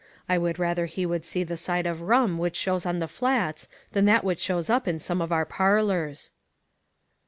I 0.27 0.39
would 0.39 0.57
rather 0.57 0.87
he 0.87 1.05
would 1.05 1.25
see 1.25 1.43
the 1.43 1.57
side 1.57 1.85
of 1.85 2.01
rum 2.01 2.39
which 2.39 2.55
shows 2.55 2.87
on 2.87 2.97
the 2.97 3.07
Flats 3.07 3.67
than 3.91 4.05
that 4.05 4.23
which 4.23 4.39
shows 4.39 4.67
in 4.67 4.97
some 4.99 5.21
of 5.21 5.31
our 5.31 5.45
parlors." 5.45 6.31